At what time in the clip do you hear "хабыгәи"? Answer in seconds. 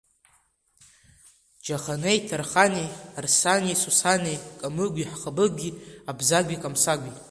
5.19-5.71